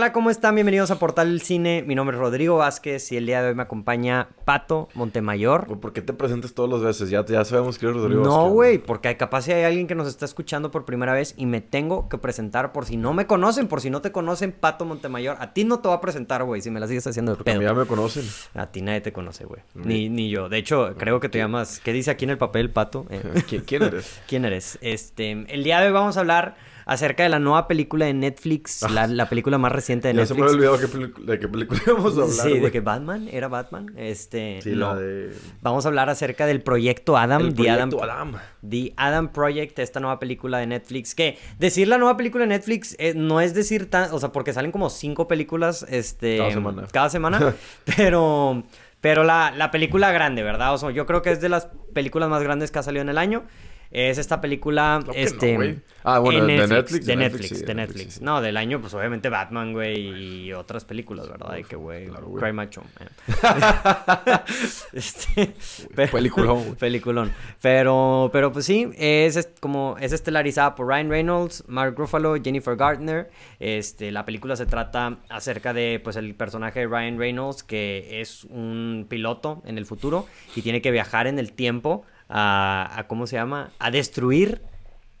[0.00, 0.54] Hola, ¿cómo están?
[0.54, 1.84] Bienvenidos a Portal del Cine.
[1.86, 5.66] Mi nombre es Rodrigo Vázquez y el día de hoy me acompaña Pato Montemayor.
[5.66, 7.10] Güey, ¿Por qué te presentas todas las veces?
[7.10, 8.52] Ya, ya sabemos que eres Rodrigo No, Vázquez.
[8.54, 11.60] güey, porque capaz si hay alguien que nos está escuchando por primera vez y me
[11.60, 15.36] tengo que presentar por si no me conocen, por si no te conocen, Pato Montemayor.
[15.38, 17.50] A ti no te va a presentar, güey, si me la sigues haciendo de Porque
[17.50, 18.24] a mí ya me conocen.
[18.54, 19.60] A ti nadie te conoce, güey.
[19.74, 20.48] Ni, ni yo.
[20.48, 21.78] De hecho, creo que te llamas...
[21.78, 23.04] ¿Qué dice aquí en el papel, Pato?
[23.10, 24.18] Eh, ¿Qui- ¿Quién eres?
[24.26, 24.78] ¿Quién eres?
[24.80, 28.82] Este, el día de hoy vamos a hablar acerca de la nueva película de Netflix,
[28.90, 30.56] la, la película más reciente de Ya se me Netflix.
[30.56, 33.92] había olvidado qué de qué película íbamos a hablar, Sí, de que Batman era Batman.
[33.96, 34.94] Este, Sí, no.
[34.94, 35.32] la de...
[35.62, 38.32] Vamos a hablar acerca del proyecto Adam, El The Adam, proyecto Adam.
[38.68, 41.14] The Adam Project, esta nueva película de Netflix.
[41.14, 44.52] Que decir la nueva película de Netflix eh, no es decir tan, o sea, porque
[44.52, 46.86] salen como cinco películas, este, Cada semana.
[46.92, 47.54] cada semana,
[47.96, 48.64] pero,
[49.00, 50.74] pero la, la película grande, ¿verdad?
[50.74, 53.08] O sea, yo creo que es de las películas más grandes que ha salido en
[53.08, 53.44] el año.
[53.92, 55.80] Es esta película, no, este.
[56.04, 57.96] Ah, bueno, de Netflix, de de Netflix, sí, de de Netflix.
[57.96, 58.24] Netflix, sí.
[58.24, 59.98] No, del año, pues obviamente Batman, güey,
[60.46, 61.56] y otras películas, ¿verdad?
[61.68, 62.32] Que, güey, Claro.
[62.34, 62.82] Cry Macho.
[63.00, 63.06] eh.
[64.92, 65.54] este,
[65.94, 66.74] pero- Peliculón, güey.
[66.76, 67.32] Peliculón.
[67.60, 73.30] Pero, pero pues sí, es como es estelarizada por Ryan Reynolds, Mark Ruffalo, Jennifer Gardner.
[73.58, 78.44] Este, la película se trata acerca de pues el personaje de Ryan Reynolds que es
[78.44, 83.26] un piloto en el futuro y tiene que viajar en el tiempo a, a ¿cómo
[83.26, 83.70] se llama?
[83.78, 84.62] A destruir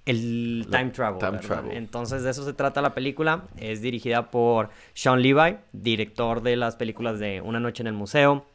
[0.06, 1.18] el time travel.
[1.18, 1.76] time travel.
[1.76, 3.44] Entonces de eso se trata la película.
[3.56, 8.46] Es dirigida por Sean Levi, director de las películas de Una noche en el museo.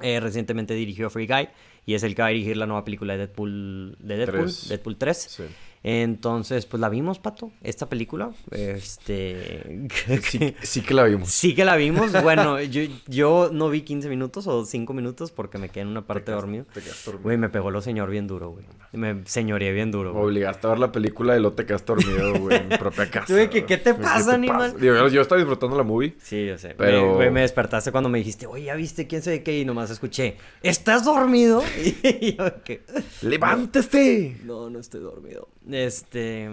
[0.00, 1.48] Eh, recientemente dirigió Free Guy
[1.84, 4.68] y es el que va a dirigir la nueva película de Deadpool, de Deadpool, Tres.
[4.68, 5.16] Deadpool 3.
[5.18, 5.44] Sí.
[5.82, 8.30] Entonces, pues la vimos, Pato, esta película.
[8.50, 9.88] Este.
[10.22, 11.30] Sí, sí que la vimos.
[11.30, 12.12] Sí que la vimos.
[12.22, 16.06] Bueno, yo, yo no vi 15 minutos o 5 minutos porque me quedé en una
[16.06, 16.64] parte Te dormido.
[16.72, 17.22] te dormido.
[17.22, 18.64] Güey, me pegó lo señor bien duro, güey.
[18.92, 20.14] Me señoreé bien duro.
[20.14, 23.10] Me obligaste a ver la película y luego te quedaste dormido, güey, en mi propia
[23.10, 23.32] casa.
[23.32, 24.74] Güey, ¿qué- qué te pasa, animal?
[24.80, 26.14] Digo, yo, estaba disfrutando la movie.
[26.22, 26.74] Sí, yo sé.
[26.76, 29.58] Pero- güey, me despertaste cuando me dijiste, oye, ¿ya viste quién sabe qué?
[29.58, 31.62] Y nomás escuché, ¿estás dormido?
[32.02, 32.82] Y yo, ¿qué?
[33.22, 34.36] ¡Levántese!
[34.44, 35.48] No, no estoy dormido.
[35.70, 36.48] Este,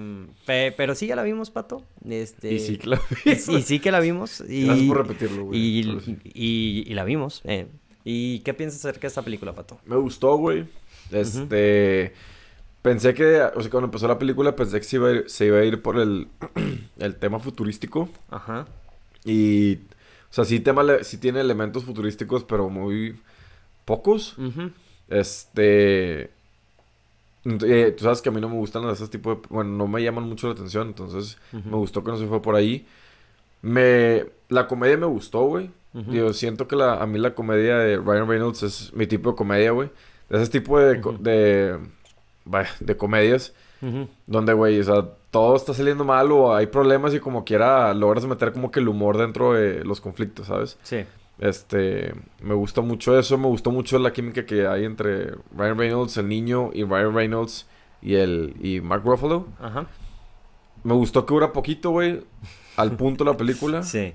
[0.45, 1.83] pe- pero sí ya la vimos, Pato.
[2.09, 3.47] Este, Y sí que la vimos.
[3.49, 4.43] y sí que la vimos.
[4.47, 6.17] Y, Gracias por repetirlo, güey, Y, pero sí.
[6.25, 7.41] y- y la vimos.
[7.45, 7.67] eh.
[8.03, 9.79] ¿Y qué piensas acerca de esta película, Pato?
[9.85, 10.65] Me gustó, güey.
[11.11, 12.13] Este.
[12.81, 15.45] Pensé que, o sea, cuando empezó la película, pensé que se iba a ir, se
[15.47, 16.27] iba a ir por el,
[16.99, 18.09] el tema futurístico.
[18.29, 18.67] Ajá.
[19.23, 19.75] Y.
[20.29, 23.17] O sea, sí, tema, sí tiene elementos futurísticos, pero muy
[23.85, 24.37] pocos.
[24.37, 24.69] Ujú.
[25.09, 26.29] Este.
[27.45, 29.47] Eh, tú sabes que a mí no me gustan esos tipos de.
[29.49, 32.55] Bueno, no me llaman mucho la atención, entonces me gustó que no se fue por
[32.55, 32.85] ahí.
[33.61, 34.25] Me.
[34.49, 35.69] La comedia me gustó, güey.
[35.93, 39.35] Digo, siento que la, a mí la comedia de Ryan Reynolds es mi tipo de
[39.37, 39.89] comedia, güey.
[40.29, 41.17] De ese tipo de, Ujú.
[41.19, 41.79] de,
[42.81, 43.53] de comedias
[44.25, 48.25] donde, güey, o sea, todo está saliendo mal o hay problemas y como quiera logras
[48.25, 50.77] meter como que el humor dentro de los conflictos, ¿sabes?
[50.81, 51.05] Sí.
[51.39, 56.17] Este, me gusta mucho eso, me gustó mucho la química que hay entre Ryan Reynolds,
[56.17, 57.67] el niño, y Ryan Reynolds
[58.01, 59.47] y el y Mark Ruffalo.
[59.59, 59.87] Ajá.
[60.83, 62.23] Me gustó que dura poquito, güey,
[62.77, 63.83] al punto la película.
[63.83, 64.13] Sí.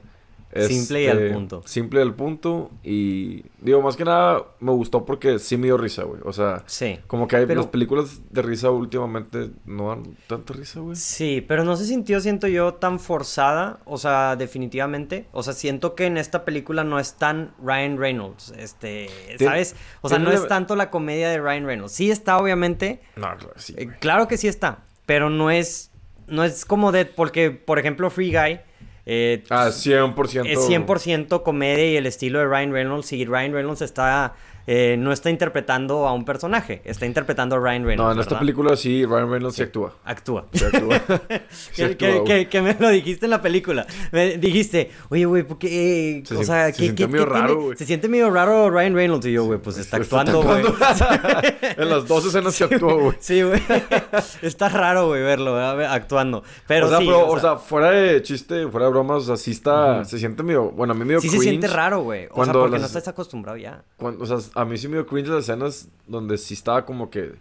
[0.54, 1.62] Simple y al Este, punto.
[1.64, 2.70] Simple y al punto.
[2.82, 6.20] Y digo, más que nada, me gustó porque sí me dio risa, güey.
[6.24, 6.98] O sea, Sí.
[7.06, 10.96] como que hay Pero- las películas de risa últimamente no dan tanta risa, güey.
[10.96, 13.78] Sí, pero no se sintió, siento yo, tan forzada.
[13.84, 15.26] O sea, definitivamente.
[15.32, 18.52] O sea, siento que en esta película no es tan Ryan Reynolds.
[18.58, 19.08] Este,
[19.38, 19.76] ¿sabes?
[20.00, 21.92] O sea, no es tanto la comedia de Ryan Reynolds.
[21.92, 23.00] Sí está, obviamente.
[23.16, 24.78] No, claro, sí, eh, claro que sí está.
[25.06, 25.90] Pero no es.
[26.26, 27.04] No es como de.
[27.06, 28.60] Porque, por ejemplo, Free Guy.
[29.06, 30.46] Eh, Ah, 100%.
[30.46, 33.12] es 100% comedia y el estilo de Ryan Reynolds.
[33.12, 34.34] Y Ryan Reynolds está.
[34.72, 36.80] Eh, no está interpretando a un personaje.
[36.84, 38.06] Está interpretando a Ryan Reynolds.
[38.06, 38.38] No, en esta ¿verdad?
[38.40, 39.96] película sí, Ryan Reynolds sí, actúa.
[40.04, 40.46] Actúa.
[40.52, 41.02] Sí actúa.
[41.50, 43.84] Sí que, actúa, que- que- que me lo dijiste en la película.
[44.12, 46.18] Me dijiste, oye, güey, ¿por qué?
[46.18, 47.46] eh, Se o sea, se ¿qué, sintió qué- medio qué tiene?
[47.48, 47.76] raro, güey.
[47.76, 49.26] Se siente medio raro Ryan Reynolds.
[49.26, 50.62] Y yo, güey, pues está actuando, güey.
[51.76, 53.16] en las dos escenas que actúa, güey.
[53.20, 53.60] Sí, güey.
[54.42, 55.92] está raro, güey, verlo, ¿verdad?
[55.92, 56.42] actuando.
[56.66, 59.36] Pero o sea, sí, pero, o sea, fuera de chiste, fuera de bromas, o sea,
[59.36, 62.28] sí está, se siente medio, bueno, a mí medio sí se siente raro, güey.
[62.30, 63.82] O sea, porque no estás acostumbrado ya.
[63.96, 67.10] Cuando- o sea, a mí sí me dio cringe las escenas donde sí estaba como
[67.10, 67.32] que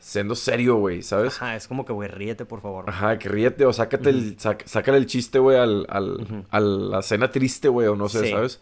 [0.00, 1.34] siendo serio, güey, ¿sabes?
[1.36, 2.84] Ajá, es como que, güey, ríete, por favor.
[2.88, 6.98] Ajá, que ríete o sácate el, sac- sácale el chiste, güey, al, al, a la
[7.00, 8.30] escena triste, güey, o no sé, Sí.
[8.30, 8.60] ¿sabes?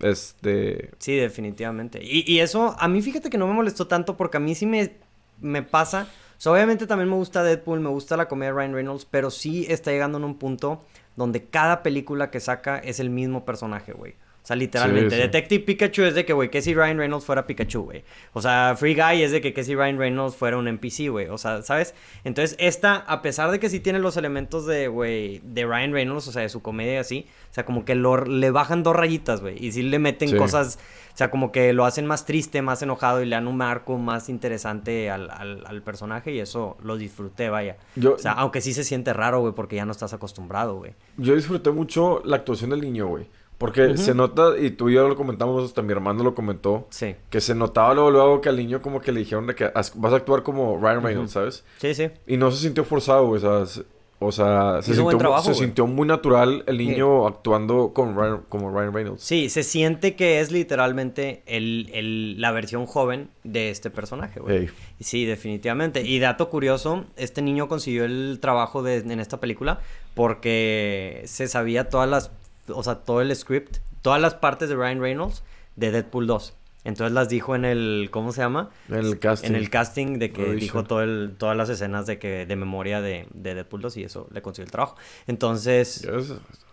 [0.00, 2.00] Este, Sí, definitivamente.
[2.02, 4.66] Y, y eso, a mí fíjate que no me molestó tanto porque a mí sí
[4.66, 4.94] me,
[5.40, 6.08] me pasa.
[6.38, 9.30] O sea, obviamente también me gusta Deadpool, me gusta la comedia de Ryan Reynolds, pero
[9.30, 10.84] sí está llegando en un punto
[11.14, 14.14] donde cada película que saca es el mismo personaje, güey.
[14.42, 15.10] O sea, literalmente.
[15.10, 15.22] Sí, sí.
[15.22, 18.02] Detective Pikachu es de que, güey, que si Ryan Reynolds fuera Pikachu, güey.
[18.32, 21.28] O sea, Free Guy es de que, que si Ryan Reynolds fuera un NPC, güey.
[21.28, 21.94] O sea, ¿sabes?
[22.24, 26.26] Entonces, esta, a pesar de que sí tiene los elementos de, güey, de Ryan Reynolds,
[26.26, 28.96] o sea, de su comedia y así, o sea, como que lo, le bajan dos
[28.96, 29.64] rayitas, güey.
[29.64, 30.36] Y sí le meten Sí.
[30.36, 30.76] cosas,
[31.14, 33.96] o sea, como que lo hacen más triste, más enojado y le dan un marco
[33.96, 37.76] más interesante al, al, al personaje y eso lo disfruté, vaya.
[37.94, 40.94] Yo, O sea, aunque sí se siente raro, güey, porque ya no estás acostumbrado, güey.
[41.16, 43.26] yo disfruté mucho la actuación del niño, güey.
[43.62, 47.14] Porque se nota, y tú y yo lo comentamos, hasta mi hermano lo comentó, Sí.
[47.30, 49.92] que se notaba luego, luego que al niño como que le dijeron de que "Haz-
[49.94, 51.64] vas a actuar como Ryan Reynolds, ¿sabes?
[51.78, 52.10] Sí, sí.
[52.26, 53.42] Y no se sintió forzado, güey.
[53.44, 53.82] O sea, se,
[54.24, 55.60] o sea, se, Hizo buen sintió, trabajo, se güey.
[55.64, 59.22] sintió muy natural el niño actuando con Ryan, como Ryan Reynolds.
[59.22, 64.56] Sí, se siente que es literalmente el, el- la versión joven de este personaje, güey.
[64.58, 64.70] Ey.
[65.00, 66.02] Sí, definitivamente.
[66.02, 69.80] Y dato curioso, este niño consiguió el trabajo de, en esta película
[70.14, 72.30] porque se sabía todas las,
[72.74, 75.42] o sea, todo el script, todas las partes de Ryan Reynolds
[75.76, 76.54] de Deadpool 2.
[76.84, 78.70] Entonces las dijo en el, ¿cómo se llama?
[78.88, 79.50] En el casting.
[79.50, 80.84] En el casting de que Lo dijo hizo.
[80.88, 84.26] todo el, todas las escenas de que de memoria de, de Deadpool 2 y eso
[84.32, 84.96] le consiguió el trabajo.
[85.28, 86.04] Entonces,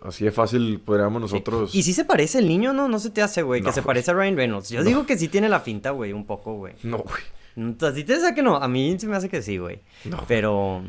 [0.01, 1.35] Así de fácil podríamos Sí.
[1.35, 1.75] nosotros...
[1.75, 2.87] Y sí se parece el niño, ¿no?
[2.87, 3.61] No se te hace, güey.
[3.61, 3.87] No, que se güey.
[3.87, 4.69] parece a Ryan Reynolds.
[4.69, 4.85] Yo No.
[4.85, 6.73] digo que sí tiene la finta, güey, un poco, güey.
[6.81, 7.21] No, güey.
[7.81, 8.55] Así te hace que no.
[8.57, 9.81] A mí se me hace que sí, güey.
[10.05, 10.23] No.
[10.27, 10.83] Pero,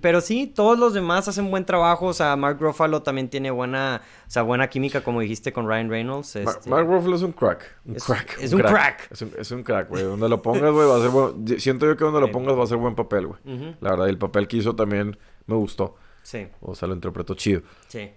[0.00, 2.06] pero sí, todos los demás hacen buen trabajo.
[2.06, 5.90] O sea, Mark Ruffalo también tiene buena, o sea, buena química, como dijiste, con Ryan
[5.90, 6.36] Reynolds.
[6.36, 7.76] Este- Mark Ruffalo es un crack.
[7.84, 8.38] Un Es- crack.
[8.40, 9.08] es un crack.
[9.12, 10.02] Es un, es un crack, güey.
[10.04, 11.60] Donde lo pongas, güey, va a ser buen...
[11.60, 13.40] Siento yo que donde lo pongas va a ser buen papel, güey.
[13.80, 15.96] La verdad, y el papel que hizo también me gustó.
[16.22, 17.62] Sí, O sea, lo interpretó chido.
[17.88, 18.10] sí.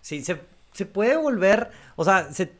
[0.00, 0.38] Sí, se,
[0.72, 2.52] se puede volver, o sea, se,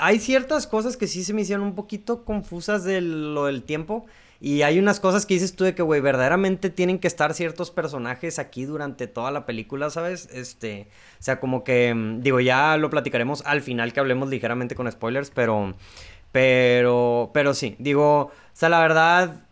[0.00, 4.06] hay ciertas cosas que sí se me hicieron un poquito confusas de lo del tiempo.
[4.40, 7.70] Y hay unas cosas que dices tú de que, güey, verdaderamente tienen que estar ciertos
[7.70, 10.28] personajes aquí durante toda la película, ¿sabes?
[10.32, 10.88] Este,
[11.20, 14.90] o sea, como que, mm, digo, ya lo platicaremos al final que hablemos ligeramente con
[14.90, 15.74] spoilers, pero,
[16.32, 19.44] pero, pero sí, digo, o sea, la verdad,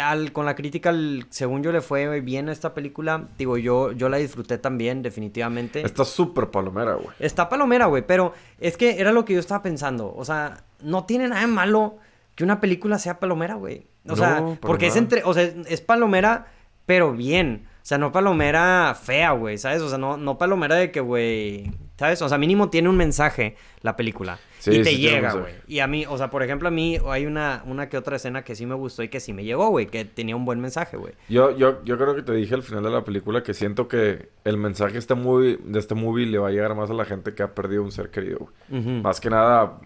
[0.00, 3.92] al- con la crítica, el- según yo le fue bien a esta película, digo, yo,
[3.92, 5.82] yo la disfruté también, definitivamente.
[5.84, 7.08] Está súper palomera, güey.
[7.18, 10.12] Está palomera, güey, pero es que era lo que yo estaba pensando.
[10.16, 11.96] O sea, no tiene nada de malo
[12.34, 13.86] que una película sea palomera, güey.
[14.04, 16.46] O No, sea, porque es entre, o sea, es palomera,
[16.84, 17.66] pero bien.
[17.86, 19.80] O sea, no palomera fea, güey, ¿sabes?
[19.80, 22.20] O sea, no, no palomera de que, güey, ¿sabes?
[22.20, 24.40] O sea, mínimo tiene un mensaje la película.
[24.58, 25.54] Sí, y te sí llega, güey.
[25.68, 28.42] Y a mí, o sea, por ejemplo, a mí hay una, una que otra escena
[28.42, 30.96] que sí me gustó y que sí me llegó, güey, que tenía un buen mensaje,
[30.96, 31.12] güey.
[31.28, 34.30] Yo, yo, yo creo que te dije al final de la película que siento que
[34.42, 37.36] el mensaje este movie, de este movie le va a llegar más a la gente
[37.36, 38.50] que ha perdido un ser querido.
[38.68, 39.00] güey.
[39.00, 39.78] Más que nada,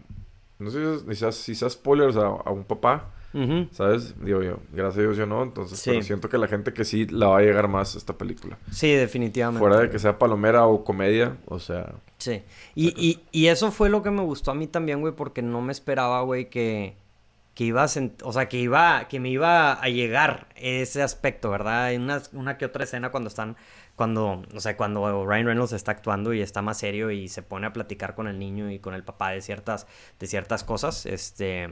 [0.58, 3.10] no sé si seas, si seas spoilers a, a un papá,
[3.72, 4.14] ¿sabes?
[4.24, 5.90] Digo yo, gracias a Dios yo no, entonces, Sí.
[5.90, 8.58] pero siento que la gente que sí la va a llegar más esta película.
[8.70, 9.60] Sí, definitivamente.
[9.60, 12.42] Fuera de que sea palomera o comedia, o sea, Sí.
[12.74, 15.60] Y, y, y eso fue lo que me gustó a mí también, güey, porque no
[15.62, 16.94] me esperaba, güey, que,
[17.54, 17.88] que iba a
[18.24, 21.84] o sea, que iba, que me iba a llegar ese aspecto, ¿verdad?
[21.84, 23.56] Hay una, una que otra escena cuando están,
[23.96, 27.66] cuando, o sea, cuando Ryan Reynolds está actuando y está más serio y se pone
[27.66, 29.86] a platicar con el niño y con el papá de ciertas,
[30.18, 31.70] de ciertas cosas, este,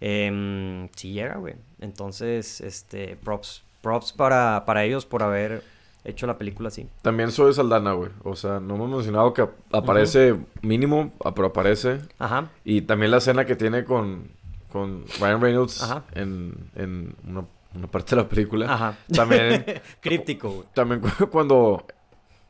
[0.00, 1.54] em, sí llega, güey.
[1.80, 5.62] Entonces, este, props, props para, para ellos por haber
[6.04, 6.88] hecho la película así.
[7.02, 8.10] también soy Saldana, güey.
[8.24, 12.00] O sea, no hemos mencionado que ap- aparece mínimo, ah, pero aparece.
[12.18, 12.48] Ajá.
[12.64, 14.28] Y también la escena que tiene con,
[14.72, 16.04] con Ryan Reynolds Ajá.
[16.14, 18.72] en, en una, una parte de la película.
[18.72, 18.96] Ajá.
[19.14, 19.64] También,
[20.00, 20.66] Críptico, güey.
[20.72, 21.84] también cu- cuando,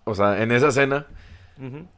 [0.04, 1.06] o sea, en esa escena,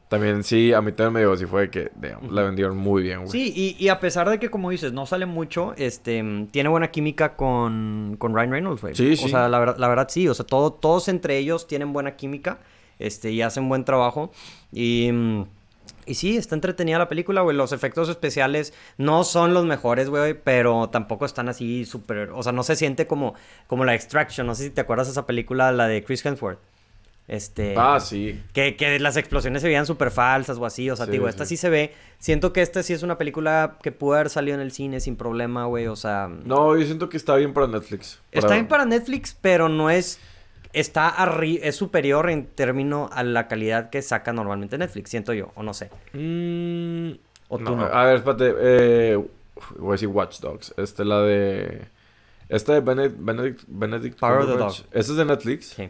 [0.09, 1.90] También sí, a mí también me digo, sí fue que
[2.31, 3.31] la vendieron muy bien, güey.
[3.31, 6.90] Sí, y, y a pesar de que, como dices, no sale mucho, este, tiene buena
[6.90, 8.95] química con, con Ryan Reynolds, güey.
[8.95, 9.29] Sí, O sí.
[9.29, 12.59] sea, la, verdad- la verdad sí, o sea, todo, todos entre ellos tienen buena química,
[12.99, 14.33] este, y hacen buen trabajo.
[14.73, 15.11] Y,
[16.07, 17.57] y sí, está entretenida la película, güey.
[17.57, 22.52] Los efectos especiales no son los mejores, güey, pero tampoco están así súper, o sea,
[22.52, 23.35] no se siente como,
[23.67, 24.47] como la Extraction.
[24.47, 26.59] No sé si te acuerdas de esa película, la de Chris Hemsworth.
[27.31, 27.75] Este...
[27.79, 28.43] Ah, sí.
[28.53, 30.91] Que, que las explosiones se veían súper falsas o así.
[30.91, 31.57] O sea, Sí, digo, esta sí.
[31.57, 31.95] sí se ve.
[32.19, 35.15] Siento que esta sí es una película que pudo haber salido en el cine sin
[35.15, 35.87] problema, güey.
[35.87, 38.19] O sea, No, yo siento que está bien para Netflix.
[38.33, 40.19] está bien para Netflix, pero no es.
[40.73, 45.53] Está arri es superior en términos a la calidad que saca normalmente Netflix, siento yo,
[45.55, 45.89] o no sé.
[46.13, 47.13] Mm,
[47.49, 47.85] O tú no, no.
[47.85, 48.55] A ver, espérate.
[48.59, 49.25] Eh,
[49.79, 50.75] voy a decir Watch Dogs.
[50.77, 51.83] Este, la de...
[52.49, 53.17] Esta de Benedict...
[53.21, 54.99] Benedict, Benedict Power of the.
[54.99, 55.67] ¿Esta es de Netflix?
[55.71, 55.89] Sí.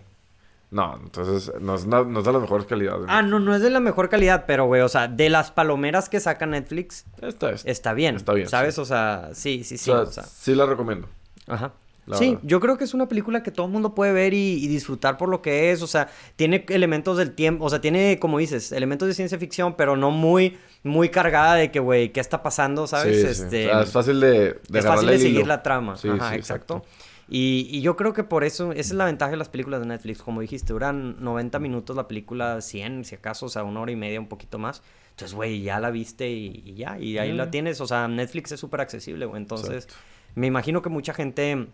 [0.71, 3.05] No, entonces no es, no es de las mejores calidades.
[3.09, 6.09] Ah, no, no es de la mejor calidad, pero, güey, o sea, de las palomeras
[6.09, 7.65] que saca Netflix, Esta es.
[7.67, 8.15] está bien.
[8.17, 8.77] Está bien, ¿Sabes?
[8.77, 8.81] sí.
[8.81, 9.91] O sea, sí, sí, sí.
[9.91, 11.09] o sea, o sea, sí la recomiendo.
[11.49, 11.73] ajá.
[12.07, 12.41] la sí, verdad.
[12.45, 15.17] yo creo que es una película que todo el mundo puede ver y, y disfrutar
[15.17, 15.83] por lo que es.
[15.83, 17.65] O sea, tiene elementos del tiempo.
[17.65, 21.73] O sea, tiene, como dices, elementos de ciencia ficción, pero no muy, muy cargada de
[21.73, 22.87] que, güey, ¿qué está pasando?
[22.87, 23.17] ¿Sabes?
[23.17, 23.43] Sí, sí.
[23.43, 25.47] Este, O sea, es fácil de, de es fácil de seguir hilo.
[25.49, 25.97] la trama.
[25.97, 26.85] Sí, Ajá, exacto.
[27.33, 29.87] Y, y yo creo que por eso, esa es la ventaja de las películas de
[29.87, 30.21] Netflix.
[30.21, 33.97] Como dijiste, duran 90 minutos la película, 100 si acaso, o sea, una hora y
[33.97, 34.83] media, un poquito más.
[35.11, 37.37] Entonces, güey, ya la viste y, y ya, y ahí Mm.
[37.37, 37.81] la tienes.
[37.81, 39.41] O sea, Netflix es súper accesible, güey.
[39.41, 39.95] Entonces, Exacto.
[40.35, 41.69] me imagino que mucha gente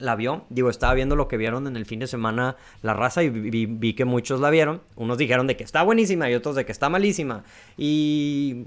[0.00, 0.44] la vio.
[0.50, 3.50] Digo, estaba viendo lo que vieron en el fin de semana la raza y vi,
[3.50, 4.80] vi- vi que muchos la vieron.
[4.96, 7.44] Unos dijeron de que está buenísima y otros de que está malísima.
[7.76, 8.64] Y...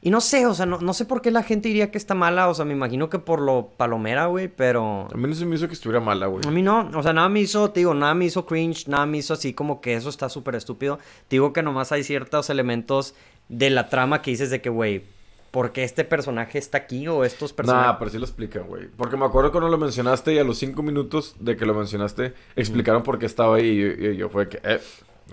[0.00, 2.14] Y no sé, o sea, no, no sé por qué la gente diría que está
[2.14, 2.48] mala.
[2.48, 5.08] O sea, me imagino que por lo palomera, güey, pero...
[5.12, 6.46] A mí no se me hizo que estuviera mala, güey.
[6.46, 9.06] A mí no, o sea, nada me hizo, te digo, nada me hizo cringe, nada
[9.06, 10.98] me hizo así como que eso está súper estúpido.
[11.28, 13.14] Te digo que nomás hay ciertos elementos
[13.48, 15.02] de la trama que dices de que, güey,
[15.50, 17.96] ¿por qué este personaje está aquí o estos Nah, personajes?
[17.98, 18.86] pero sí lo explican, güey.
[18.96, 22.34] Porque me acuerdo cuando lo mencionaste y a los cinco minutos de que lo mencionaste,
[22.54, 24.80] explicaron por qué estaba ahí y yo, y yo fue que, eh,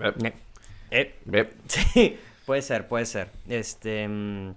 [0.00, 0.34] eh, Eh,
[0.90, 1.50] eh, eh.
[1.68, 2.16] Sí,
[2.46, 3.30] puede ser, puede ser.
[3.48, 4.08] Este.
[4.08, 4.54] mm,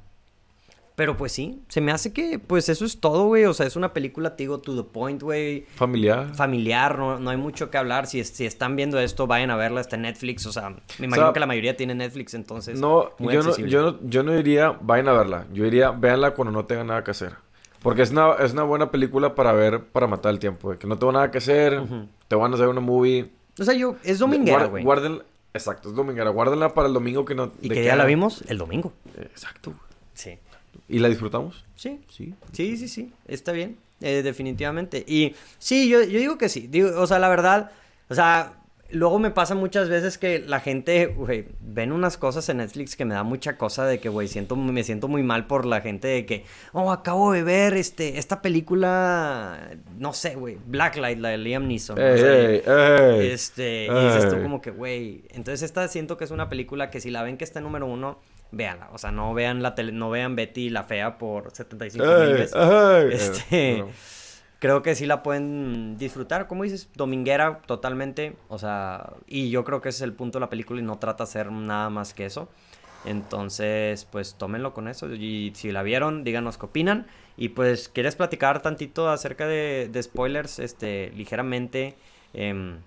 [0.96, 3.46] Pero pues sí, se me hace que, pues eso es todo, güey.
[3.46, 5.66] O sea, es una película, te digo, to the point, güey.
[5.76, 6.34] familiar.
[6.36, 8.06] Familiar, no, no hay mucho que hablar.
[8.06, 10.46] Si, si están viendo esto, vayan a verla, está en Netflix.
[10.46, 10.70] O sea,
[11.00, 12.80] me imagino sea, que la mayoría tiene Netflix, entonces.
[12.80, 15.48] No, muy yo no, yo, no, yo no diría, vayan a verla.
[15.54, 17.34] Yo diría, véanla cuando no tengan nada que hacer.
[17.82, 20.72] Porque es una, es una buena película para ver, para matar el tiempo.
[20.72, 21.82] De que no tengo nada que hacer,
[22.28, 23.32] te van a hacer una movie.
[23.58, 24.84] O sea, yo, es dominguera, güey.
[24.84, 25.22] Guarden,
[25.54, 26.30] exacto, es dominguera.
[26.30, 27.52] Guárdenla para el domingo que no...
[27.62, 28.44] ¿Y que ya la vimos?
[28.48, 28.94] El domingo.
[29.18, 29.74] Exacto.
[30.14, 30.38] Sí.
[30.88, 31.66] ¿Y la disfrutamos?
[31.76, 32.02] Sí.
[32.10, 32.34] Sí.
[32.52, 35.04] Sí, sí, sí, está bien, eh, definitivamente.
[35.08, 37.72] Y sí, yo, yo digo que sí, digo, o sea, la verdad,
[38.10, 38.54] o sea,
[38.92, 43.06] luego me pasa muchas veces que la gente, güey, ven unas cosas en Netflix que
[43.06, 46.08] me da mucha cosa de que, güey, siento, me siento muy mal por la gente
[46.08, 51.38] de que, oh, acabo de ver este, esta película, no sé, güey, Blacklight, la de
[51.38, 51.98] Liam Neeson.
[51.98, 53.28] o sea, ey, ey.
[53.28, 57.02] este, y dices tú como que, güey, entonces esta siento que es una película que
[57.02, 58.20] si la ven que está en número uno,
[58.52, 58.90] véanla.
[58.94, 62.54] O sea, no vean la tele, no vean Betty la fea por 75 mil veces.
[63.12, 63.84] Este.
[64.60, 68.36] Creo que sí la pueden disfrutar, como dices, dominguera totalmente.
[68.50, 71.00] O sea, y yo creo que ese es el punto de la película y no
[71.00, 72.50] trata de hacer nada más que eso.
[73.06, 75.08] Entonces, pues tómenlo con eso.
[75.14, 77.08] Y si la vieron, díganos qué opinan.
[77.38, 81.96] Y pues, ¿quieres platicar tantito acerca de, de spoilers, este, ligeramente,
[82.34, 82.80] em,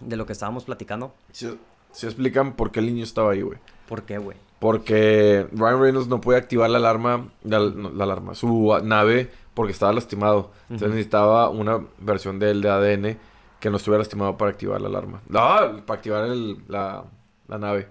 [0.00, 1.14] de lo que estábamos platicando?
[1.32, 1.58] Sí,
[1.92, 3.58] sí explican por qué el niño estaba ahí, güey.
[3.86, 4.38] ¿Por qué, güey?
[4.58, 9.72] Porque Ryan Reynolds no puede activar la alarma, la, no, la alarma, su nave porque
[9.72, 10.50] estaba lastimado.
[10.64, 13.18] Entonces necesitaba una versión de él de ADN
[13.60, 15.22] que no estuviera lastimado para activar la alarma.
[15.28, 17.04] No, para activar el- la,
[17.48, 17.88] la nave.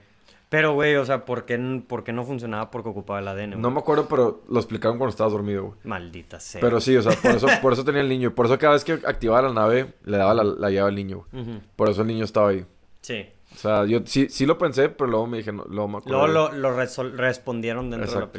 [0.50, 3.52] Pero, güey, o sea, ¿por qué, por qué no funcionaba porque ocupaba el ADN?
[3.52, 3.62] güey?
[3.62, 5.76] No me acuerdo, pero lo explicaron cuando estabas dormido, güey.
[5.86, 6.60] Maldita sea.
[6.60, 8.36] Pero sí, o sea, por eso, por eso tenía el niño.
[8.36, 11.26] Por eso cada vez que activaba la nave, le daba la, la llave al niño,
[11.32, 11.62] güey.
[11.78, 12.66] Por eso el niño estaba ahí.
[13.00, 13.26] Sí.
[13.54, 16.24] O sea, yo sí, sí lo pensé, pero luego me dije, no, luego me Luego
[16.26, 16.58] acordé.
[16.58, 16.72] lo,
[17.16, 18.34] respondieron dentro de la Exacto.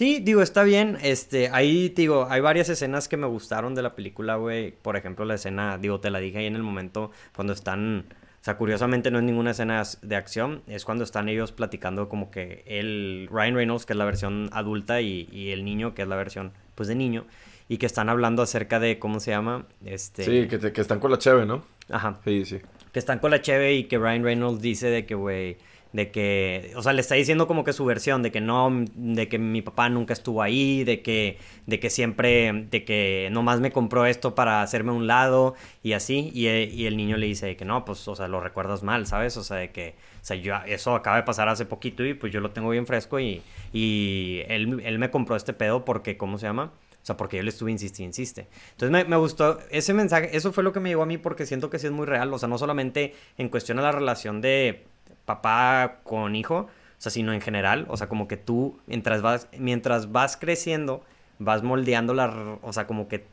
[0.00, 0.96] Sí, digo, está bien.
[1.02, 4.70] Este, ahí, digo, hay varias escenas que me gustaron de la película, güey.
[4.70, 8.06] Por ejemplo, la escena, digo, te la dije ahí en el momento cuando están.
[8.40, 10.62] O sea, curiosamente no es ninguna escena de acción.
[10.66, 15.02] Es cuando están ellos platicando como que el Ryan Reynolds, que es la versión adulta,
[15.02, 17.26] y, y el niño, que es la versión, pues, de niño.
[17.68, 19.66] Y que están hablando acerca de, ¿cómo se llama?
[19.84, 20.24] Este...
[20.24, 21.62] Sí, que, te- que están con la cheve, ¿no?
[21.90, 22.20] Ajá.
[22.24, 22.60] Sí, sí.
[22.90, 25.58] Que están con la cheve y que Ryan Reynolds dice de que, güey,
[25.92, 29.28] de que, o sea, le está diciendo como que su versión, de que no, de
[29.28, 33.72] que mi papá nunca estuvo ahí, de que, de que siempre, de que nomás me
[33.72, 37.26] compró esto para hacerme a un lado y así, y, e- y el niño le
[37.26, 39.36] dice que no, pues, o sea, lo recuerdas mal, ¿sabes?
[39.36, 42.32] O sea, de que, o sea, yo, eso acaba de pasar hace poquito y pues
[42.32, 43.42] yo lo tengo bien fresco y,
[43.72, 46.72] y él, él me compró este pedo porque, ¿cómo se llama?
[47.02, 48.46] O sea, porque yo le estuve insiste, insiste.
[48.72, 51.46] Entonces me, me gustó ese mensaje, eso fue lo que me llegó a mí porque
[51.46, 52.32] siento que sí es muy real.
[52.34, 54.84] O sea, no solamente en cuestión de la relación de
[55.30, 56.68] papá con hijo, o
[56.98, 57.86] sea, sino en general.
[57.88, 61.02] O sea, como que tú, mientras vas, mientras vas creciendo,
[61.38, 63.26] vas moldeando la, o sea, como que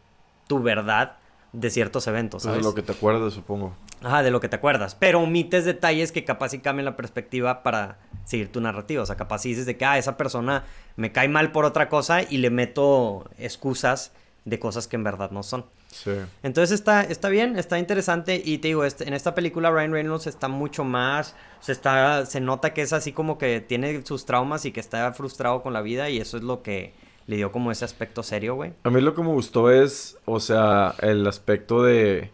[0.47, 1.17] tu verdad
[1.53, 3.73] de ciertos eventos, es lo que te acuerdas, supongo.
[4.03, 4.93] Ajá, de lo que te acuerdas.
[4.93, 9.01] Pero omites detalles que capaz sí cambian la perspectiva para seguir tu narrativa.
[9.01, 10.65] O sea, capaz sí dices de que, ah, esa persona
[10.97, 14.11] me cae mal por otra cosa y le meto excusas
[14.45, 15.65] de cosas que en verdad no son.
[15.91, 16.11] Sí.
[16.43, 20.27] Entonces está, está bien, está interesante y te digo, este- en esta película Ryan Reynolds
[20.27, 24.65] está mucho más, se, está, se nota que es así como que tiene sus traumas
[24.65, 26.93] y que está frustrado con la vida y eso es lo que
[27.25, 28.73] le dio como ese aspecto serio, güey.
[28.83, 32.31] A mí lo que me gustó es, o sea, el aspecto de...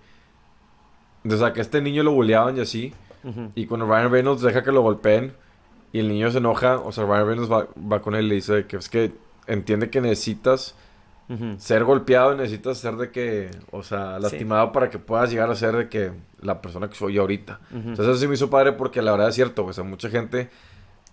[1.23, 2.93] de, o sea, que este niño lo bulleaban y así.
[3.55, 5.33] Y cuando Ryan Reynolds deja que lo golpeen
[5.93, 8.35] y el niño se enoja, o sea, Ryan Reynolds va, va con él y le
[8.35, 9.13] dice que es que
[9.47, 10.75] entiende que necesitas
[11.57, 15.75] Ser golpeado necesitas ser de que, o sea, lastimado para que puedas llegar a ser
[15.75, 16.11] de que
[16.41, 17.59] la persona que soy ahorita.
[17.71, 19.65] Entonces eso sí me hizo padre porque la verdad es cierto.
[19.65, 20.49] O sea, mucha gente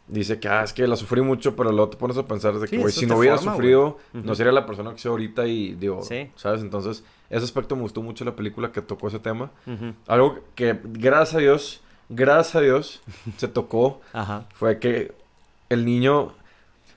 [0.09, 2.67] dice que, ah, es que la sufrí mucho, pero luego te pones a pensar de
[2.69, 5.75] que, güey, si no hubiera forma, sufrido, no sería la persona que soy ahorita y
[5.75, 6.31] digo, Sí.
[6.37, 6.63] ¿sabes?
[6.63, 9.51] Entonces, ese aspecto me gustó mucho la película que tocó ese tema.
[10.09, 13.03] Algo que, gracias a Dios, gracias a Dios,
[13.37, 14.47] se tocó Ajá.
[14.55, 15.13] fue que
[15.69, 16.33] el niño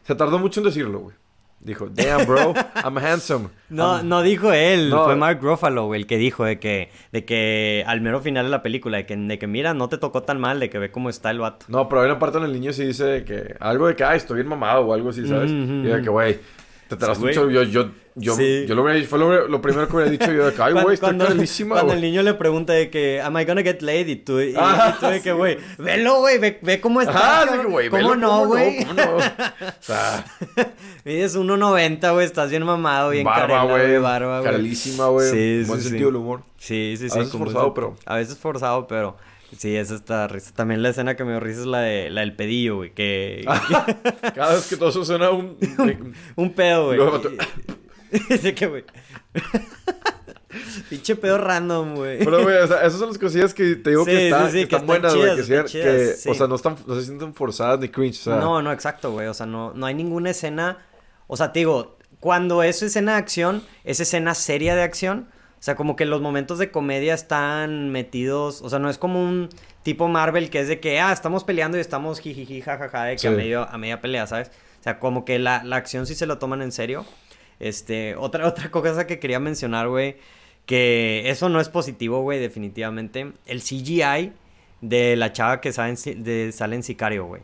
[0.07, 1.15] se tardó mucho en decirlo, güey.
[1.63, 2.53] Dijo, damn, bro,
[2.83, 3.47] I'm handsome.
[3.69, 5.05] No, I'm- no dijo él, No.
[5.05, 8.61] fue Mark Ruffalo, el que dijo de que, de que al mero final de la
[8.61, 11.09] película, de que, de que mira, no te tocó tan mal, de que ve cómo
[11.09, 11.65] está el vato.
[11.69, 14.17] No, pero hay una parte donde el niño sí dice que algo de que, ay,
[14.17, 15.49] estoy bien mamado o algo así, ¿sabes?
[15.51, 16.39] Y de que, güey,
[16.95, 17.49] te tardaste Sí, mucho.
[17.51, 18.65] Yo, yo, yo, Sí.
[18.67, 20.73] yo lo hubiera dicho, fue lo, lo primero que hubiera dicho yo de que, ay,
[20.73, 21.25] güey, está cuando,
[21.69, 24.07] cuando el niño le pregunta de que, am I gonna get laid?
[24.07, 27.13] Y tú, y, Ah, y tú de que, güey, velo, güey, ve, ve cómo está.
[27.43, 27.71] Que, cabrón.
[27.71, 28.85] güey, ¿Cómo velo, no, güey?
[28.85, 29.17] ¿Cómo no?
[29.17, 29.21] O
[29.79, 30.25] sea,
[31.05, 33.97] Mides 1.90, güey, estás bien mamado, bien barba, güey.
[33.99, 34.51] barba, güey.
[34.51, 35.29] Carelísima, güey.
[35.29, 36.13] Sí, Buen sí, sentido sí.
[36.13, 36.41] del humor.
[36.57, 37.15] Sí, sí, sí.
[37.17, 39.17] A veces forzado, pero- A veces forzado, pero...
[39.57, 40.51] Sí, esa está risa.
[40.55, 43.45] También la escena que me dio risa es la, de, la del pedillo, güey, que...
[44.35, 45.57] Cada vez que todo eso suena un...
[46.35, 46.97] Un pedo, güey.
[46.97, 47.21] Luego
[48.29, 48.83] Dice que, güey...
[50.89, 52.19] Pinche pedo random, güey.
[52.19, 54.51] Pero, güey, o sea, esas son las cosillas que te digo Sí, que, está- sí,
[54.51, 55.35] sí, que que están están buenas, güey.
[55.35, 56.29] Que, están sean- chidas, que, sí.
[56.29, 58.35] o sea, no, están, no se sienten forzadas ni cringe, o sea...
[58.35, 59.27] No, no, exacto, güey.
[59.27, 60.77] O sea, no, no hay ninguna escena.
[61.27, 65.27] O sea, te digo, cuando es escena de acción, es escena seria de acción.
[65.63, 68.61] O sea, como que los momentos de comedia están metidos.
[68.61, 69.47] O sea, no es como un
[69.81, 73.29] tipo Marvel que es de que, ah, estamos peleando y estamos jijiji, jajaja, de que
[73.29, 74.49] a, medio, a media pelea, ¿sabes?
[74.49, 77.05] O sea, como que la, la acción sí se lo toman en serio.
[77.61, 80.17] Este, otra, otra cosa que quería mencionar, güey,
[80.65, 83.31] que eso no es positivo, güey, definitivamente.
[83.45, 84.33] El CGI
[84.81, 87.41] de la chava que sale en, de, sale en Sicario, güey.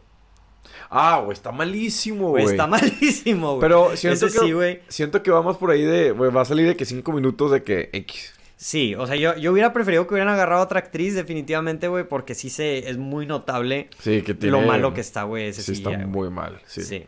[0.90, 3.62] Ah, güey, está malísimo, Güey, está malísimo, güey.
[3.62, 4.80] Pero siento Ese que, sí, güey.
[4.88, 7.64] siento que vamos por ahí de, güey, va a salir de que cinco minutos de
[7.64, 8.34] que X.
[8.58, 12.04] Sí, o sea, yo, yo hubiera preferido que hubieran agarrado a otra actriz, definitivamente, güey,
[12.08, 14.60] porque sí se, es muy notable Sí, que tiene...
[14.60, 16.84] lo malo que está, güey, ese Sí, está muy mal, sí.
[16.84, 17.06] Sí.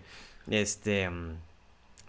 [0.49, 1.09] Este.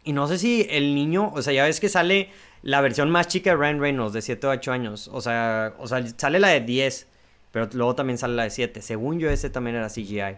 [0.04, 2.30] Y no sé si el niño, o sea, ya ves que sale
[2.62, 5.08] la versión más chica de Ryan Reynolds, de 7 o 8 años.
[5.12, 7.06] O sea, o sea, sale la de 10,
[7.50, 8.82] pero luego también sale la de 7.
[8.82, 10.36] Según yo, ese también era CGI.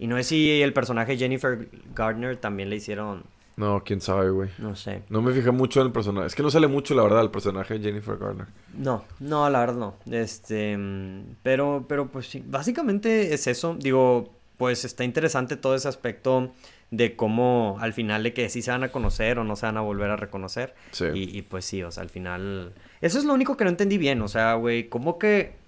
[0.00, 3.22] Y no sé si el personaje Jennifer Gardner también le hicieron,
[3.56, 4.48] No, quién sabe, güey.
[4.58, 5.02] no sé.
[5.10, 6.26] No me fijé mucho en el personaje.
[6.26, 8.46] Es que no sale mucho, la verdad, el personaje de Jennifer Garner.
[8.74, 9.94] No, no, la verdad no.
[10.10, 10.76] Este,
[11.42, 13.76] pero, pero pues sí, básicamente es eso.
[13.78, 16.50] Digo, pues está interesante todo ese aspecto
[16.90, 19.76] de cómo al final de que sí se van a conocer o no se van
[19.76, 20.74] a volver a reconocer.
[20.92, 21.04] Sí.
[21.14, 22.72] Y, y pues sí, o sea, al final...
[23.00, 25.59] Eso es lo único que no entendí bien, o sea, güey, ¿cómo que...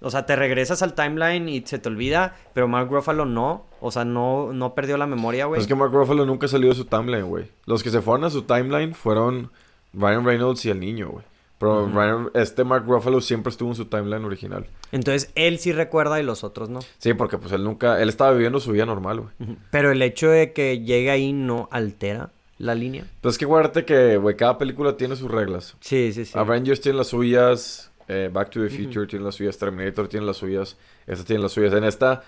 [0.00, 3.66] O sea, te regresas al timeline y se te olvida, pero Mark Ruffalo no.
[3.80, 5.58] O sea, no, no perdió la memoria, güey.
[5.58, 7.46] Pues es que Mark Ruffalo nunca salió de su timeline, güey.
[7.66, 9.50] Los que se fueron a su timeline fueron
[9.92, 11.24] Ryan Reynolds y el niño, güey.
[11.58, 11.86] Pero.
[11.88, 14.66] Ryan- este Mark Ruffalo siempre estuvo en su timeline original.
[14.92, 16.80] Entonces, él sí recuerda y los otros no.
[16.98, 18.00] Sí, porque pues él nunca...
[18.02, 19.56] Él estaba viviendo su vida normal, güey.
[19.70, 23.04] Pero el hecho de que llegue ahí no altera la línea.
[23.20, 25.76] Pues es que acuérdate que, güey, cada película tiene sus reglas.
[25.80, 26.38] Sí, sí, sí.
[26.38, 30.36] Avengers tiene las suyas, eh, Back to the Future tiene las suyas, Terminator tiene las
[30.36, 31.72] suyas, esta tiene las suyas.
[31.74, 32.22] En esta,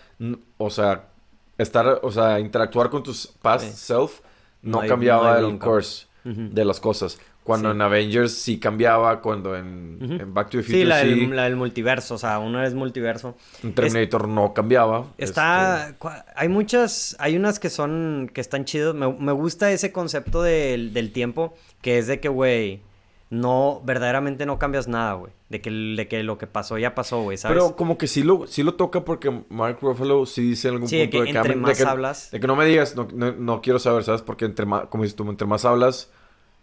[0.56, 1.06] o sea,
[1.56, 3.72] estar, o sea, interactuar con tus past Sí.
[3.74, 4.20] self
[4.62, 6.48] no, cambiaba no el course Ujú.
[6.50, 7.18] de las cosas.
[7.44, 7.76] Cuando Sí.
[7.76, 9.98] en Avengers sí cambiaba, cuando en,
[10.34, 12.74] Back to the Future Sí, la sí, del, la del multiverso, o sea, uno es
[12.74, 13.36] multiverso.
[13.62, 15.06] en Terminator no cambiaba.
[15.16, 18.94] Está, este, hay muchas, hay unas que son, que están chidos.
[18.94, 22.82] Me, me gusta ese concepto del, del tiempo, que es de que, güey,
[23.30, 25.32] no, verdaderamente no cambias nada, güey.
[25.50, 27.56] De que, de que lo que pasó ya pasó, güey, ¿sabes?
[27.56, 30.88] Pero como que sí lo, sí lo toca porque Mark Ruffalo sí dice en algún
[30.88, 32.96] Sí, de punto que de entre de más que- hablas- De que no me digas,
[32.96, 34.22] no, no, no quiero saber, ¿sabes?
[34.22, 36.10] Porque entre más, como dices tú, entre más hablas,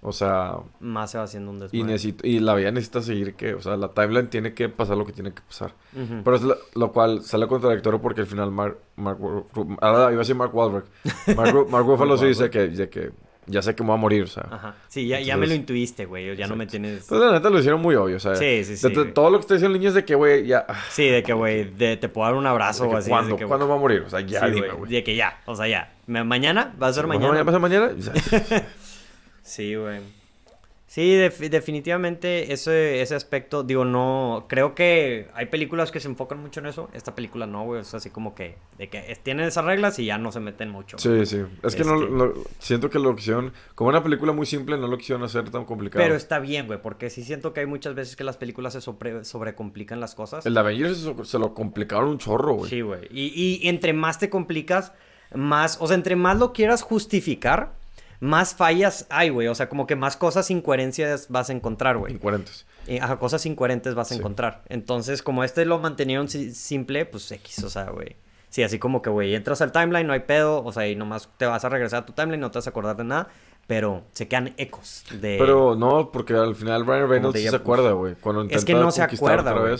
[0.01, 1.77] o sea, Más se va haciendo un desmadre.
[1.79, 4.97] y, necesito, y la vida necesita seguir que, o sea, la timeline tiene que pasar
[4.97, 5.73] lo que tiene que pasar.
[6.23, 9.17] Pero es lo, lo cual sale contradictorio porque al final Mark, Mark,
[9.81, 10.85] ahora iba a decir Mark Wahlberg.
[11.35, 13.11] Mark, Mark Ruffalo sí dice que, de que
[13.47, 14.47] ya sé que me voy a morir, o sea.
[14.51, 14.75] Ajá.
[14.87, 16.35] Sí, ya, ya me lo intuiste, güey.
[16.35, 17.05] Ya no me tienes...
[17.07, 18.35] Pues la neta lo hicieron muy obvio, o sea.
[18.35, 20.45] Sí, sí, sí, de- todo lo que está diciendo el niño es de que, güey,
[20.47, 20.65] ya.
[20.89, 23.09] Sí, de que, güey, de- te puedo dar un abrazo o así.
[23.09, 24.03] ¿Cuándo, de que, ¿Cuándo va a morir?
[24.05, 24.91] O sea, ya sí, dime, güey.
[24.91, 25.93] De que ya, o sea, ya.
[26.07, 26.73] Ma- ¿Mañana?
[26.81, 27.27] ¿Va a ser ¿Mañana?
[27.29, 27.45] mañana?
[27.45, 27.91] ¿Pasa mañana?
[29.43, 29.99] Sí, güey.
[30.87, 36.39] Sí, def- definitivamente ese, ese aspecto, digo, no, creo que hay películas que se enfocan
[36.39, 39.65] mucho en eso, esta película no, güey, es así como que, de que tienen esas
[39.65, 40.97] reglas y ya no se meten mucho.
[40.99, 41.41] Sí, sí.
[41.63, 44.87] Es que no, Este- lo- siento que lo quisieron, como una película muy simple, no
[44.87, 46.03] lo quisieron hacer tan complicado.
[46.05, 48.81] Pero está bien, güey, porque sí siento que hay muchas veces que las películas se
[48.81, 50.45] sobre, sobrecomplican las cosas.
[50.45, 52.69] El Avengers se, se lo complicaron un chorro, güey.
[52.69, 53.01] Sí, güey.
[53.09, 54.93] Y, y entre más te complicas,
[55.33, 57.73] más, o sea, entre más lo quieras justificar,
[58.19, 59.47] más fallas hay, güey.
[59.47, 62.13] O sea, como que más cosas incoherencias vas a encontrar, güey.
[62.13, 62.65] Incoherentes.
[63.01, 64.19] Ajá, cosas incoherentes vas a Sí.
[64.19, 64.63] encontrar.
[64.69, 68.15] Entonces, como este lo mantenieron si- simple, pues X, o sea, güey.
[68.49, 71.27] Sí, así como que, güey, entras al timeline, no hay pedo, o sea, y nomás
[71.37, 73.27] te vas a regresar a tu timeline, no te vas a acordar de nada,
[73.67, 75.35] pero se quedan ecos de...
[75.39, 78.15] Pero no, porque al final Ryan Reynolds sí se acuerda, güey.
[78.15, 79.75] Cuando intenta Es que no se acuerda, güey.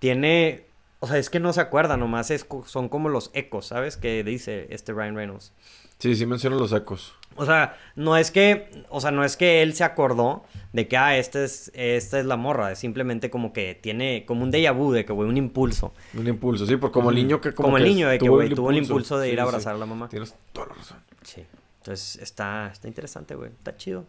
[0.00, 0.66] Tiene...
[1.02, 3.96] O sea, es que no se acuerda, nomás es, son como los ecos, ¿sabes?
[3.96, 5.52] Que dice este Ryan Reynolds.
[5.98, 7.14] Sí, sí menciona los ecos.
[7.36, 10.96] O sea, no es que, o sea, no es que él se acordó de que,
[10.96, 14.74] ah, esta es, esta es la morra, es simplemente como que tiene como un déjà
[14.76, 15.92] vu de que, güey, un impulso.
[16.14, 18.28] Un impulso, sí, porque como el niño que como, Como el que niño de que,
[18.28, 19.48] güey, tuvo el impulso de Sí, ir a sí.
[19.48, 20.08] abrazar a la mamá.
[20.08, 20.98] Tienes toda la razón.
[21.22, 21.44] Sí.
[21.78, 23.50] Entonces está, está interesante, güey.
[23.50, 24.04] Está chido.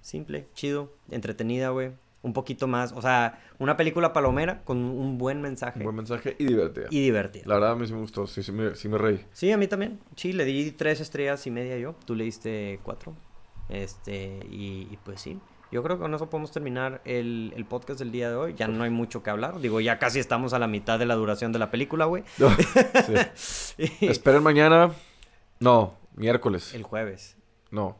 [0.00, 1.92] Simple, chido, entretenida, güey.
[2.26, 6.34] Un poquito más, o sea, una película palomera con un buen mensaje Un buen mensaje
[6.40, 6.86] y divertida.
[6.90, 7.44] y divertida.
[7.46, 9.24] La verdad a mí sí me gustó, sí, sí me, sí me reí.
[9.32, 10.00] Sí, a mí también.
[10.16, 11.94] Sí, le di tres estrellas y media yo.
[12.04, 13.14] Tú le diste cuatro.
[13.68, 15.38] Este, y, y pues sí.
[15.72, 18.54] Yo creo que con eso podemos terminar el, el podcast del día de hoy.
[18.54, 19.60] Ya no hay mucho que hablar.
[19.60, 22.24] Digo, ya casi estamos a la mitad de la duración de la película, güey.
[23.34, 23.84] Sí.
[24.00, 24.90] Esperen mañana.
[25.60, 26.74] No, miércoles.
[26.74, 27.36] el jueves.
[27.70, 27.96] No.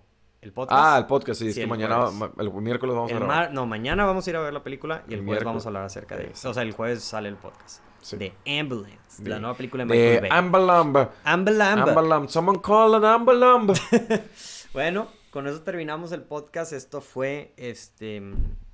[0.46, 0.80] El podcast.
[0.80, 3.52] Ah, el podcast, sí, es que mañana, ma- el miércoles vamos a grabar.
[3.52, 5.44] No, mañana vamos a ir a ver la película y el, El jueves miércoles.
[5.44, 6.50] vamos a hablar acerca de eso.
[6.50, 7.80] O sea, el jueves sale el podcast.
[8.00, 8.16] Sí.
[8.16, 10.30] De Ambulance, la nueva película de Michael De Bay.
[10.66, 11.10] Lambert.
[11.24, 12.30] Amber Lambert.
[12.30, 13.80] Someone call an Amber Lambert.
[14.72, 16.72] Bueno, con eso terminamos el podcast.
[16.72, 18.22] Esto fue, este,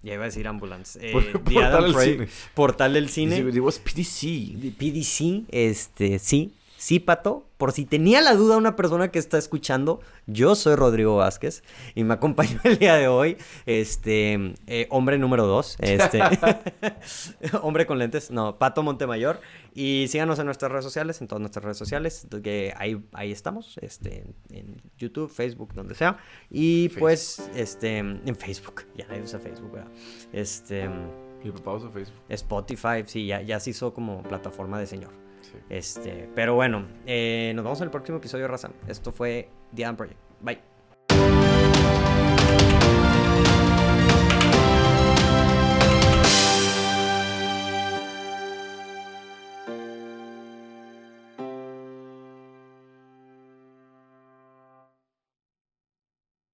[0.02, 0.98] ya iba a decir Ambulance.
[1.00, 2.28] Eh, Por- The Portal Adam del Cine.
[2.54, 3.42] Portal del cine.
[3.42, 4.76] PDC.
[4.76, 7.46] PDC, este, sí, sí, Pato.
[7.58, 11.62] Por si tenía la duda una persona que está escuchando, yo soy Rodrigo Vázquez
[11.94, 16.20] y me acompañó el día de hoy, este, eh, hombre número dos, este,
[17.62, 19.40] hombre con lentes, no, Pato Montemayor.
[19.74, 23.78] Y síganos en nuestras redes sociales, en todas nuestras redes sociales, que ahí, ahí estamos,
[23.80, 26.18] este, en YouTube, Facebook, donde sea.
[26.50, 29.90] Y pues, este, en Facebook, ya nadie usa Facebook, ¿verdad?
[30.32, 30.90] Este,
[31.44, 32.18] Mi papá usa Facebook.
[32.28, 35.21] Spotify, sí, ya, ya se hizo como plataforma de señor.
[35.68, 38.70] Este, pero bueno, eh, nos vemos en el próximo episodio, Raza.
[38.88, 40.18] Esto fue The Adam Project.
[40.40, 40.71] Bye.